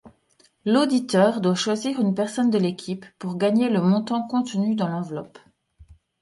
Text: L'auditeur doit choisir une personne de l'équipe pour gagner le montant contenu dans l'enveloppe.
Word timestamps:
L'auditeur 0.65 1.41
doit 1.41 1.53
choisir 1.53 1.99
une 1.99 2.15
personne 2.15 2.49
de 2.49 2.57
l'équipe 2.57 3.05
pour 3.19 3.37
gagner 3.37 3.69
le 3.69 3.81
montant 3.81 4.23
contenu 4.25 4.73
dans 4.73 4.87
l'enveloppe. 4.87 5.37